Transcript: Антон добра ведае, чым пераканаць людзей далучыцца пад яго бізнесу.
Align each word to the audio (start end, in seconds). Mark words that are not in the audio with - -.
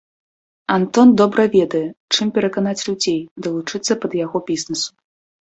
Антон 0.75 1.11
добра 1.21 1.45
ведае, 1.55 1.81
чым 2.15 2.33
пераканаць 2.39 2.75
людзей 2.89 3.19
далучыцца 3.45 4.01
пад 4.07 4.19
яго 4.25 4.37
бізнесу. 4.51 4.91